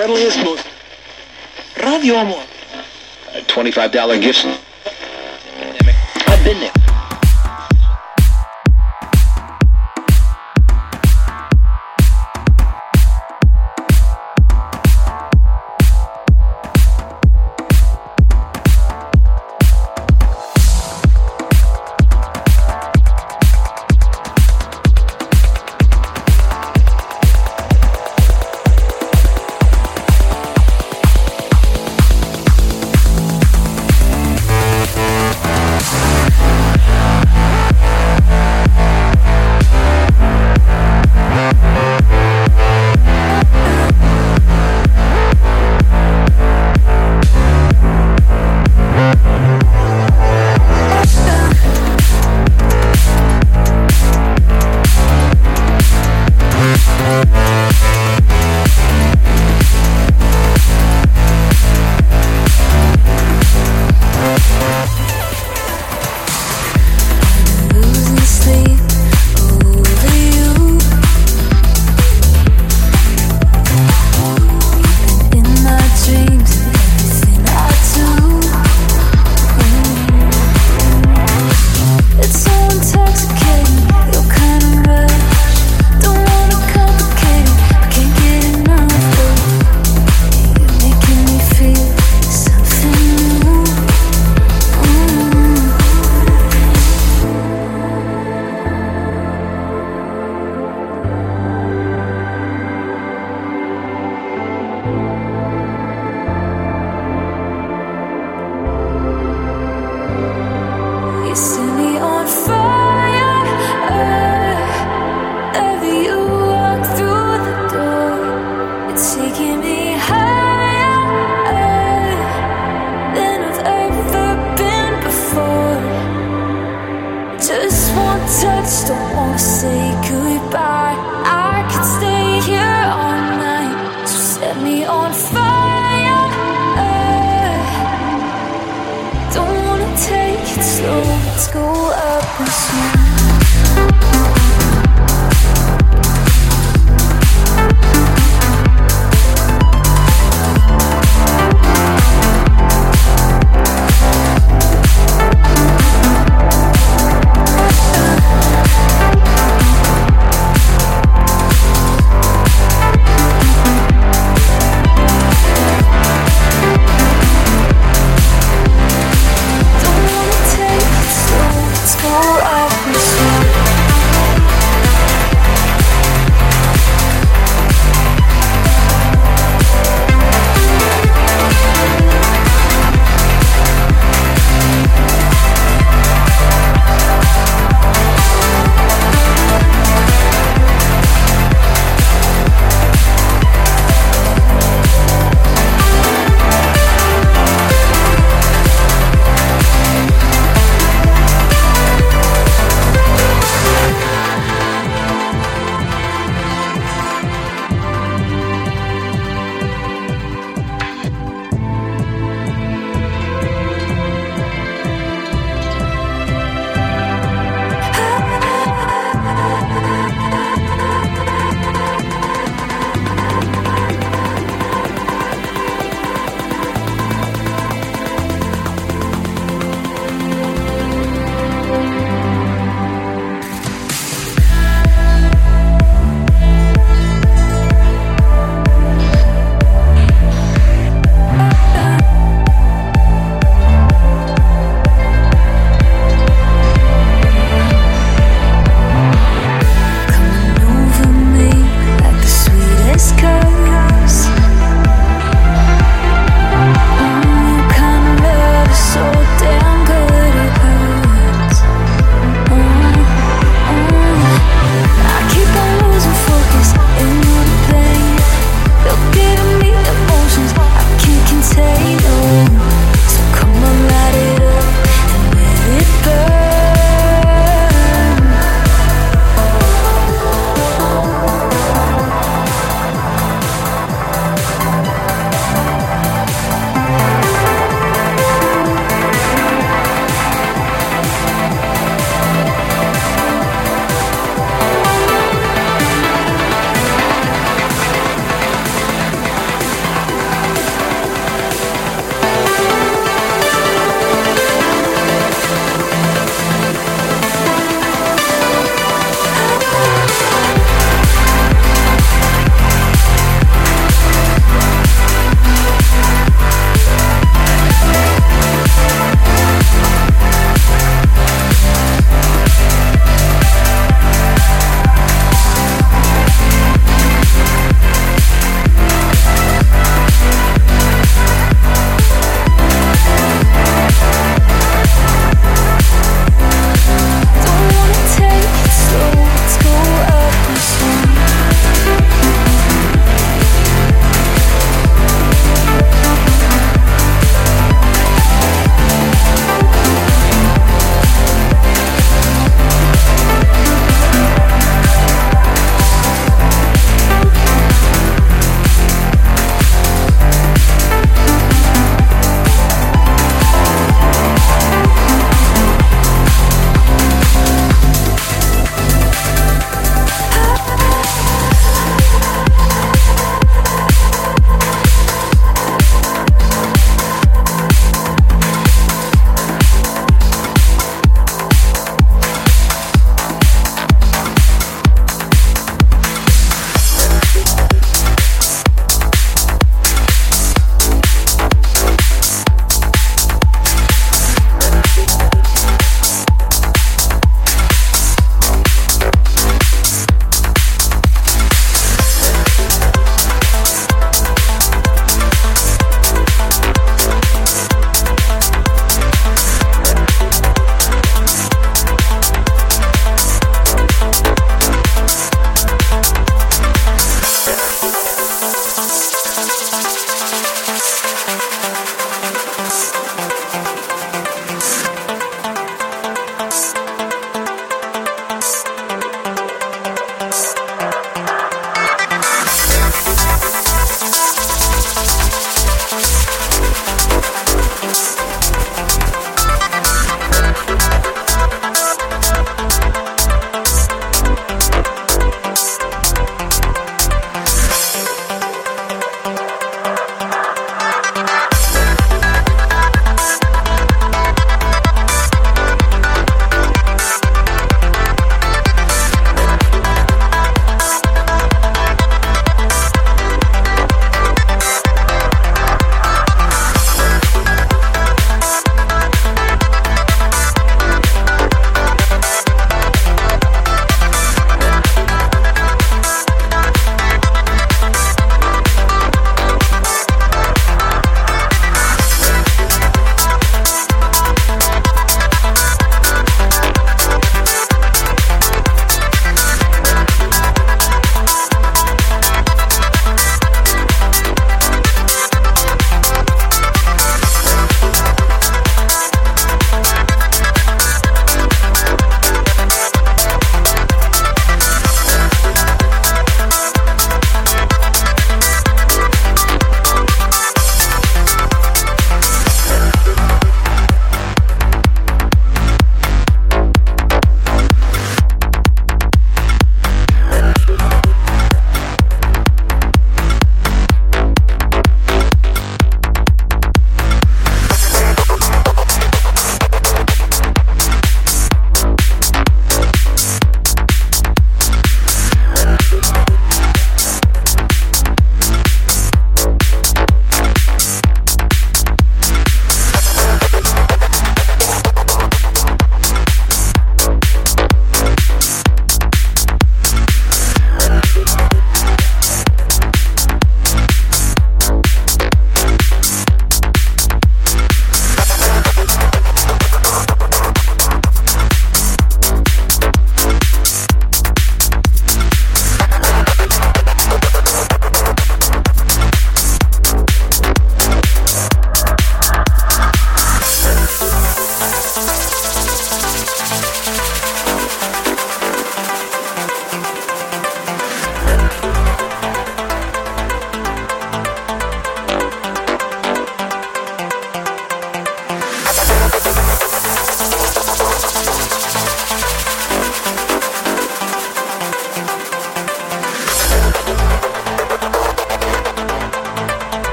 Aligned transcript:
friendliest, 0.00 0.42
most... 0.42 0.66
Radio 1.76 2.14
Amor. 2.14 2.42
A 3.34 3.42
$25 3.42 4.22
gift. 4.22 4.46
I've 6.26 6.42
been 6.42 6.58
there. 6.58 6.79